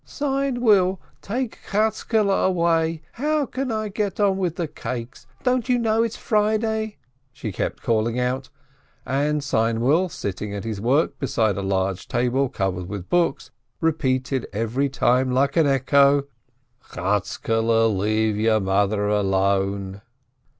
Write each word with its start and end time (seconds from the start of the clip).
"Seinwill, 0.03 0.99
take 1.21 1.59
Chatzkele 1.69 2.31
away! 2.47 3.03
How 3.11 3.45
can 3.45 3.71
I 3.71 3.89
get 3.89 4.19
on 4.19 4.35
with 4.39 4.55
the 4.55 4.67
cakes? 4.67 5.27
Don't 5.43 5.69
you 5.69 5.77
know 5.77 6.01
it's 6.01 6.15
Friday?" 6.17 6.97
she 7.31 7.51
kept 7.51 7.83
calling 7.83 8.19
out, 8.19 8.49
and 9.05 9.43
Seinwill, 9.43 10.09
sitting 10.09 10.55
at 10.55 10.63
his 10.63 10.81
work 10.81 11.19
beside 11.19 11.51
a 11.51 11.53
POVERTY 11.61 11.67
109 11.67 11.85
large 11.85 12.07
table 12.07 12.49
covered 12.49 12.89
with 12.89 13.09
books, 13.11 13.51
repeated 13.79 14.47
every 14.51 14.89
time 14.89 15.29
like 15.31 15.55
an 15.55 15.67
echo: 15.67 16.23
"Chatzkele, 16.83 17.87
let 18.43 18.63
mother 18.63 19.07
alone 19.07 20.01